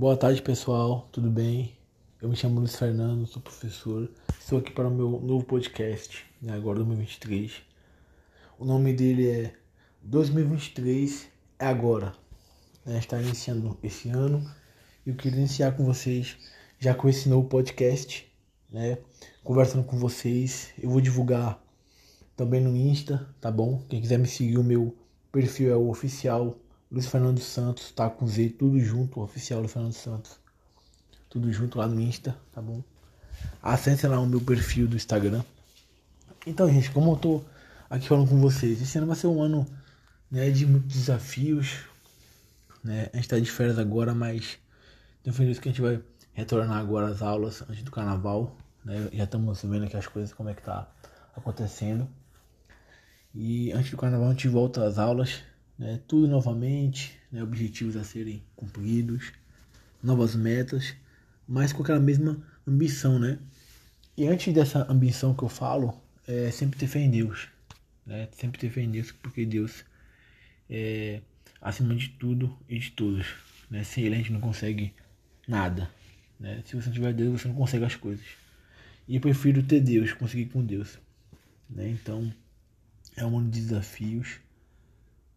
Boa 0.00 0.16
tarde, 0.16 0.40
pessoal. 0.40 1.06
Tudo 1.12 1.28
bem? 1.28 1.76
Eu 2.22 2.30
me 2.30 2.34
chamo 2.34 2.58
Luiz 2.58 2.74
Fernando, 2.74 3.26
sou 3.26 3.42
professor. 3.42 4.10
Estou 4.40 4.58
aqui 4.58 4.72
para 4.72 4.88
o 4.88 4.90
meu 4.90 5.20
novo 5.20 5.44
podcast, 5.44 6.24
né, 6.40 6.54
agora 6.54 6.78
2023. 6.78 7.52
O 8.58 8.64
nome 8.64 8.94
dele 8.94 9.28
é 9.28 9.52
2023 10.00 11.28
é 11.58 11.66
agora. 11.66 12.14
Né, 12.82 12.96
está 12.96 13.20
iniciando 13.20 13.76
esse 13.82 14.08
ano 14.08 14.42
e 15.04 15.10
eu 15.10 15.16
queria 15.16 15.38
iniciar 15.38 15.72
com 15.72 15.84
vocês 15.84 16.34
já 16.78 16.94
com 16.94 17.06
esse 17.06 17.28
novo 17.28 17.46
podcast, 17.46 18.26
né? 18.70 18.96
Conversando 19.44 19.84
com 19.84 19.98
vocês. 19.98 20.72
Eu 20.82 20.88
vou 20.88 21.02
divulgar 21.02 21.62
também 22.34 22.62
no 22.62 22.74
Insta, 22.74 23.28
tá 23.38 23.50
bom? 23.50 23.84
Quem 23.86 24.00
quiser 24.00 24.18
me 24.18 24.26
seguir, 24.26 24.56
o 24.56 24.64
meu 24.64 24.96
perfil 25.30 25.70
é 25.70 25.76
o 25.76 25.90
oficial 25.90 26.56
Luiz 26.90 27.06
Fernando 27.06 27.38
Santos, 27.38 27.92
tá 27.92 28.10
com 28.10 28.26
Z, 28.26 28.56
tudo 28.58 28.80
junto, 28.80 29.20
oficial 29.20 29.60
Luiz 29.60 29.72
Fernando 29.72 29.92
Santos. 29.92 30.40
Tudo 31.28 31.52
junto 31.52 31.78
lá 31.78 31.86
no 31.86 32.00
Insta, 32.00 32.36
tá 32.52 32.60
bom? 32.60 32.82
Acesse 33.62 34.08
lá 34.08 34.18
o 34.18 34.26
meu 34.26 34.40
perfil 34.40 34.88
do 34.88 34.96
Instagram. 34.96 35.44
Então, 36.44 36.68
gente, 36.68 36.90
como 36.90 37.12
eu 37.12 37.16
tô 37.16 37.44
aqui 37.88 38.08
falando 38.08 38.28
com 38.28 38.40
vocês, 38.40 38.82
esse 38.82 38.98
ano 38.98 39.06
vai 39.06 39.14
ser 39.14 39.28
um 39.28 39.40
ano 39.40 39.64
né, 40.28 40.50
de 40.50 40.66
muitos 40.66 40.96
desafios. 40.96 41.84
Né? 42.82 43.08
A 43.12 43.16
gente 43.18 43.28
tá 43.28 43.38
de 43.38 43.48
férias 43.48 43.78
agora, 43.78 44.12
mas 44.12 44.58
tenho 45.22 45.36
certeza 45.36 45.60
que 45.60 45.68
a 45.68 45.72
gente 45.72 45.82
vai 45.82 46.02
retornar 46.32 46.78
agora 46.78 47.06
às 47.06 47.22
aulas 47.22 47.62
antes 47.70 47.84
do 47.84 47.92
carnaval. 47.92 48.56
Né? 48.84 49.08
Já 49.12 49.24
estamos 49.24 49.62
vendo 49.62 49.84
aqui 49.84 49.96
as 49.96 50.08
coisas, 50.08 50.34
como 50.34 50.48
é 50.48 50.54
que 50.54 50.62
tá 50.62 50.90
acontecendo. 51.36 52.08
E 53.32 53.70
antes 53.70 53.92
do 53.92 53.96
carnaval 53.96 54.26
a 54.26 54.32
gente 54.32 54.48
volta 54.48 54.84
às 54.84 54.98
aulas 54.98 55.48
né, 55.80 55.98
tudo 56.06 56.28
novamente, 56.28 57.18
né, 57.32 57.42
objetivos 57.42 57.96
a 57.96 58.04
serem 58.04 58.42
cumpridos, 58.54 59.32
novas 60.02 60.34
metas, 60.34 60.94
mas 61.48 61.72
com 61.72 61.82
aquela 61.82 61.98
mesma 61.98 62.46
ambição, 62.68 63.18
né? 63.18 63.38
E 64.14 64.26
antes 64.26 64.52
dessa 64.52 64.86
ambição 64.92 65.34
que 65.34 65.42
eu 65.42 65.48
falo, 65.48 65.98
é 66.28 66.50
sempre 66.50 66.78
ter 66.78 66.86
fé 66.86 67.00
em 67.00 67.10
Deus, 67.10 67.48
né? 68.04 68.28
Sempre 68.32 68.60
ter 68.60 68.68
fé 68.68 68.82
em 68.82 68.90
Deus, 68.90 69.10
porque 69.10 69.46
Deus 69.46 69.82
é 70.68 71.22
acima 71.62 71.94
de 71.94 72.10
tudo 72.10 72.54
e 72.68 72.78
de 72.78 72.90
todos, 72.90 73.26
né? 73.70 73.82
Sem 73.82 74.04
Ele 74.04 74.16
a 74.16 74.18
gente 74.18 74.32
não 74.32 74.40
consegue 74.40 74.92
nada, 75.48 75.90
né? 76.38 76.62
Se 76.66 76.76
você 76.76 76.88
não 76.88 76.94
tiver 76.94 77.14
Deus, 77.14 77.40
você 77.40 77.48
não 77.48 77.54
consegue 77.54 77.86
as 77.86 77.96
coisas. 77.96 78.26
E 79.08 79.14
eu 79.14 79.20
prefiro 79.22 79.62
ter 79.62 79.80
Deus, 79.80 80.12
conseguir 80.12 80.46
com 80.46 80.62
Deus, 80.62 80.98
né? 81.70 81.88
Então, 81.88 82.30
é 83.16 83.24
um 83.24 83.38
ano 83.38 83.50
de 83.50 83.62
desafios, 83.62 84.40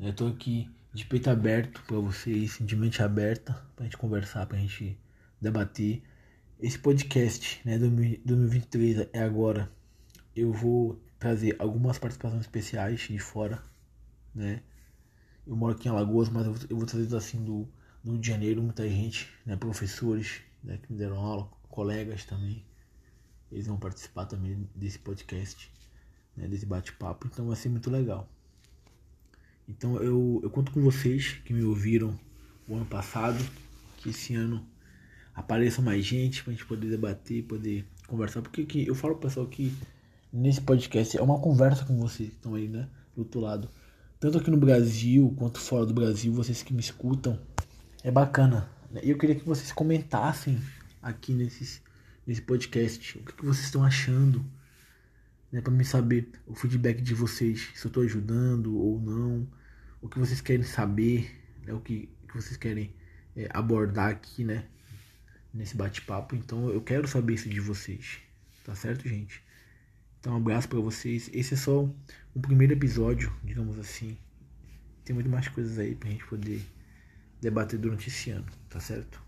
eu 0.00 0.14
tô 0.14 0.28
aqui 0.28 0.70
de 0.94 1.04
peito 1.04 1.28
aberto 1.28 1.82
para 1.82 1.98
vocês, 1.98 2.58
de 2.60 2.76
mente 2.76 3.02
aberta, 3.02 3.52
pra 3.74 3.84
gente 3.84 3.96
conversar, 3.96 4.46
pra 4.46 4.56
gente 4.56 4.96
debater. 5.40 6.02
Esse 6.60 6.78
podcast, 6.78 7.60
né, 7.64 7.78
2023 7.78 9.08
é 9.12 9.22
agora. 9.22 9.70
Eu 10.36 10.52
vou 10.52 11.00
trazer 11.18 11.56
algumas 11.58 11.98
participações 11.98 12.42
especiais 12.42 13.00
de 13.00 13.18
fora, 13.18 13.60
né? 14.34 14.62
Eu 15.44 15.56
moro 15.56 15.74
aqui 15.74 15.88
em 15.88 15.90
Alagoas, 15.90 16.28
mas 16.28 16.46
eu 16.46 16.54
vou, 16.54 16.66
eu 16.70 16.76
vou 16.76 16.86
trazer 16.86 17.16
assim 17.16 17.44
do, 17.44 17.68
do 18.04 18.12
Rio 18.12 18.20
de 18.20 18.28
Janeiro, 18.28 18.62
muita 18.62 18.88
gente, 18.88 19.28
né, 19.44 19.56
professores, 19.56 20.42
né, 20.62 20.78
que 20.78 20.92
me 20.92 20.98
deram 20.98 21.16
aula, 21.16 21.50
colegas 21.68 22.24
também. 22.24 22.64
Eles 23.50 23.66
vão 23.66 23.78
participar 23.78 24.26
também 24.26 24.68
desse 24.74 24.98
podcast, 24.98 25.72
né, 26.36 26.46
desse 26.46 26.66
bate-papo, 26.66 27.26
então 27.26 27.46
vai 27.46 27.56
ser 27.56 27.68
muito 27.68 27.90
legal. 27.90 28.28
Então 29.68 29.96
eu, 29.96 30.40
eu 30.42 30.50
conto 30.50 30.72
com 30.72 30.80
vocês 30.80 31.32
que 31.44 31.52
me 31.52 31.62
ouviram 31.62 32.18
o 32.66 32.74
ano 32.74 32.86
passado, 32.86 33.38
que 33.98 34.10
esse 34.10 34.34
ano 34.34 34.64
apareça 35.34 35.82
mais 35.82 36.04
gente 36.04 36.42
pra 36.42 36.52
gente 36.52 36.64
poder 36.64 36.88
debater, 36.88 37.44
poder 37.44 37.86
conversar. 38.06 38.42
Porque 38.42 38.64
que 38.64 38.86
eu 38.86 38.94
falo 38.94 39.16
pessoal 39.16 39.46
que 39.46 39.72
nesse 40.32 40.60
podcast 40.60 41.16
é 41.16 41.22
uma 41.22 41.38
conversa 41.38 41.84
com 41.84 41.96
vocês 41.98 42.30
que 42.30 42.36
estão 42.36 42.54
aí, 42.54 42.68
né? 42.68 42.88
Do 43.14 43.20
outro 43.20 43.40
lado. 43.40 43.68
Tanto 44.18 44.38
aqui 44.38 44.50
no 44.50 44.56
Brasil 44.56 45.32
quanto 45.36 45.60
fora 45.60 45.86
do 45.86 45.94
Brasil, 45.94 46.32
vocês 46.32 46.62
que 46.62 46.72
me 46.72 46.80
escutam. 46.80 47.38
É 48.02 48.10
bacana. 48.10 48.68
Né? 48.90 49.00
E 49.04 49.10
eu 49.10 49.18
queria 49.18 49.36
que 49.36 49.44
vocês 49.44 49.70
comentassem 49.70 50.58
aqui 51.02 51.32
nesses, 51.32 51.82
nesse 52.26 52.42
podcast 52.42 53.18
o 53.18 53.22
que, 53.22 53.32
que 53.32 53.44
vocês 53.44 53.66
estão 53.66 53.84
achando 53.84 54.44
né, 55.50 55.60
para 55.60 55.72
me 55.72 55.84
saber 55.84 56.30
o 56.46 56.54
feedback 56.54 57.00
de 57.00 57.14
vocês, 57.14 57.70
se 57.74 57.86
eu 57.86 57.88
estou 57.88 58.02
ajudando 58.02 58.76
ou 58.76 59.00
não, 59.00 59.27
o 60.08 60.10
que 60.10 60.18
vocês 60.18 60.40
querem 60.40 60.62
saber, 60.62 61.30
né, 61.66 61.74
o 61.74 61.80
que, 61.80 62.08
que 62.26 62.34
vocês 62.34 62.56
querem 62.56 62.94
é, 63.36 63.46
abordar 63.52 64.10
aqui, 64.10 64.42
né, 64.42 64.64
nesse 65.52 65.76
bate-papo. 65.76 66.34
Então 66.34 66.70
eu 66.70 66.80
quero 66.80 67.06
saber 67.06 67.34
isso 67.34 67.48
de 67.48 67.60
vocês, 67.60 68.18
tá 68.64 68.74
certo, 68.74 69.06
gente? 69.06 69.42
Então 70.18 70.32
um 70.32 70.36
abraço 70.38 70.66
para 70.66 70.80
vocês. 70.80 71.28
Esse 71.32 71.52
é 71.54 71.56
só 71.58 71.82
um 71.82 72.40
primeiro 72.40 72.72
episódio, 72.72 73.30
digamos 73.44 73.78
assim. 73.78 74.16
Tem 75.04 75.14
muito 75.14 75.28
mais 75.28 75.46
coisas 75.48 75.78
aí 75.78 75.94
pra 75.94 76.08
gente 76.08 76.24
poder 76.24 76.64
debater 77.38 77.78
durante 77.78 78.08
esse 78.08 78.30
ano, 78.30 78.46
tá 78.70 78.80
certo? 78.80 79.22